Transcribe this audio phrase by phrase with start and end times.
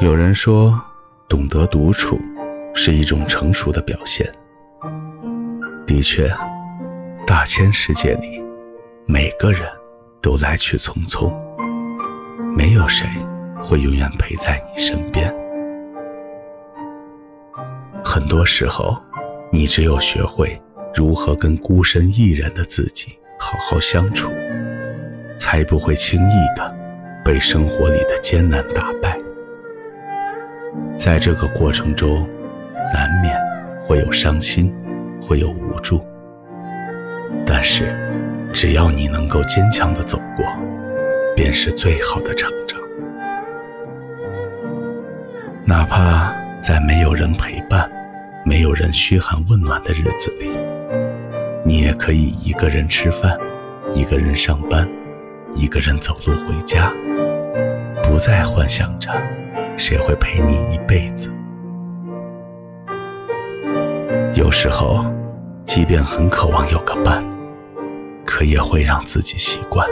[0.00, 0.80] 有人说，
[1.28, 2.20] 懂得独处
[2.72, 4.30] 是一种成熟的表现。
[5.84, 6.30] 的确，
[7.26, 8.40] 大千世界里，
[9.08, 9.62] 每个人
[10.22, 11.34] 都来去匆匆，
[12.56, 13.08] 没有谁
[13.60, 15.34] 会永远陪在你身边。
[18.04, 18.96] 很多时候，
[19.50, 20.62] 你只有学会
[20.94, 24.30] 如何跟孤身一人的自己好好相处，
[25.36, 26.72] 才不会轻易的
[27.24, 28.97] 被生活里的艰难打败。
[30.98, 32.28] 在这个过程中，
[32.92, 33.38] 难免
[33.80, 34.74] 会有伤心，
[35.22, 36.04] 会有无助。
[37.46, 37.94] 但是，
[38.52, 40.44] 只要你能够坚强的走过，
[41.36, 42.80] 便是最好的成长。
[45.64, 47.88] 哪怕在没有人陪伴、
[48.44, 50.50] 没有人嘘寒问暖的日子里，
[51.64, 53.38] 你也可以一个人吃饭，
[53.92, 54.88] 一个人上班，
[55.54, 56.92] 一个人走路回家，
[58.02, 59.10] 不再幻想着。
[59.78, 61.32] 谁会陪你一辈子？
[64.34, 65.04] 有时候，
[65.64, 67.24] 即便很渴望有个伴，
[68.26, 69.86] 可也会让自己习惯；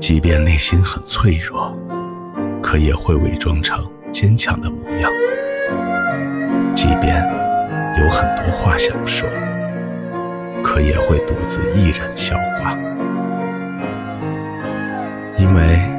[0.00, 1.72] 即便内心很脆弱，
[2.60, 5.08] 可也会伪装成坚强的模样；
[6.74, 7.22] 即便
[8.02, 9.28] 有很多话想说，
[10.60, 12.76] 可也会独自一人消化。
[15.38, 15.89] 因为。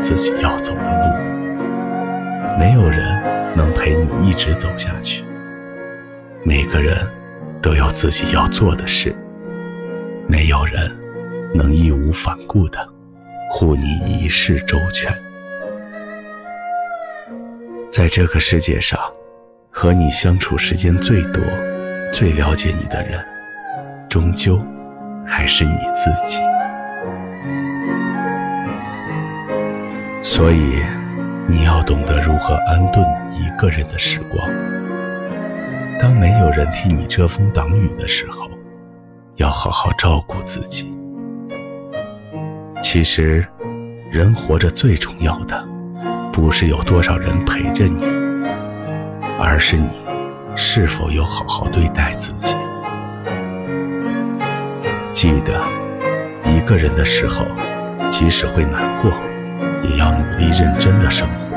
[0.00, 3.22] 自己要走的路，没有人
[3.54, 5.22] 能陪你一直走下去。
[6.42, 6.96] 每个人
[7.60, 9.14] 都有自己要做的事，
[10.26, 10.90] 没有人
[11.54, 12.78] 能义无反顾的
[13.50, 15.14] 护你一世周全。
[17.90, 18.98] 在这个世界上，
[19.70, 21.42] 和你相处时间最多、
[22.10, 23.22] 最了解你的人，
[24.08, 24.58] 终究
[25.26, 26.38] 还是你自己。
[30.32, 30.80] 所以，
[31.48, 34.48] 你要懂得如何安顿一个人的时光。
[35.98, 38.48] 当没有人替你遮风挡雨的时候，
[39.34, 40.96] 要好好照顾自己。
[42.80, 43.44] 其实，
[44.12, 45.66] 人活着最重要的，
[46.32, 48.00] 不是有多少人陪着你，
[49.36, 49.90] 而是你
[50.54, 52.54] 是否有好好对待自己。
[55.12, 55.60] 记得，
[56.44, 57.44] 一个人的时候，
[58.10, 59.12] 即使会难过。
[60.40, 61.56] 也要努力认真的生活，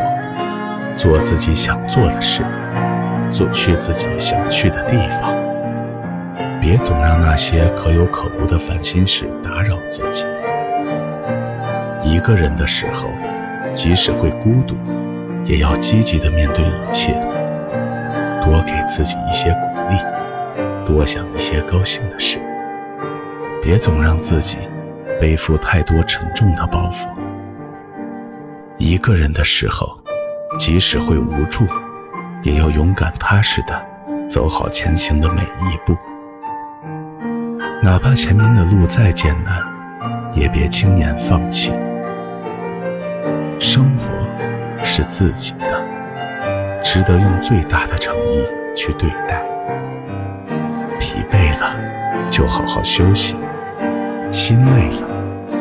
[0.97, 2.44] 做自己想做的事，
[3.31, 5.33] 做去自己想去的地方。
[6.61, 10.25] 别总让那些可有可无的烦心事打扰自己。
[12.03, 13.09] 一个人的时候，
[13.73, 14.75] 即使会孤独，
[15.45, 17.13] 也要积极的面对一切，
[18.44, 19.97] 多给自己一些鼓励，
[20.85, 22.39] 多想一些高兴的事。
[23.61, 24.57] 别总让自己
[25.19, 27.22] 背负太多沉重的包袱。
[28.78, 29.97] 一个人的时候，
[30.57, 31.66] 即使会无助，
[32.41, 33.81] 也要勇敢踏实的
[34.28, 35.95] 走好前行的每一步。
[37.81, 39.62] 哪怕前面的路再艰难，
[40.33, 41.72] 也别轻言放弃。
[43.59, 48.44] 生活是自己的，值得用最大的诚意
[48.75, 49.44] 去对待。
[51.00, 51.75] 疲惫了，
[52.29, 53.35] 就好好休息；
[54.31, 55.07] 心累了，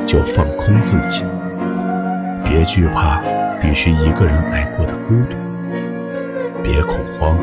[0.06, 1.24] 就放空自己。
[2.54, 3.18] 别惧怕
[3.62, 5.38] 必须一个人挨过的孤独，
[6.62, 7.38] 别恐慌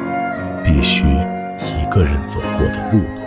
[0.63, 3.21] 必须一个人走过的路途。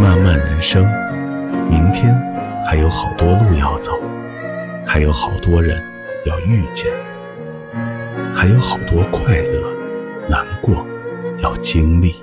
[0.00, 0.86] 漫漫人生，
[1.68, 2.18] 明天
[2.64, 4.00] 还有好多路要走，
[4.86, 5.78] 还有好多人
[6.24, 6.90] 要遇见，
[8.34, 9.70] 还有好多快乐、
[10.30, 10.86] 难过
[11.42, 12.14] 要经历。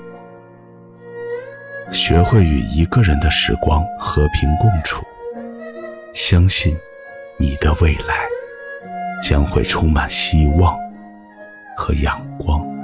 [1.91, 5.05] 学会与一个人的时光和平共处，
[6.11, 6.75] 相信。
[7.39, 8.27] 你的未来
[9.21, 10.75] 将会充满希望
[11.75, 12.76] 和阳光。